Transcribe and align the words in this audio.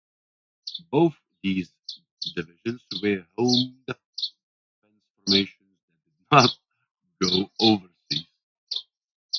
Both 0.89 1.13
these 1.43 1.71
divisions 2.33 2.81
were 3.03 3.23
home 3.37 3.83
defence 3.85 4.33
formations 5.27 5.77
that 6.31 6.31
did 6.31 6.31
not 6.31 6.57
go 7.19 7.51
overseas. 7.59 8.25